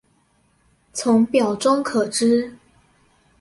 [0.93, 2.51] 從表中可知